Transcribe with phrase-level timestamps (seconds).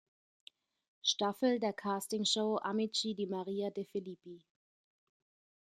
[1.03, 4.43] Staffel der Castingshow "Amici di Maria De Filippi".